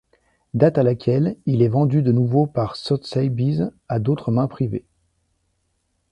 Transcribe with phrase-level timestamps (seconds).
[0.55, 4.83] Date à laquelle, il est vendu de nouveau par Sotheby’s à d'autre main privée.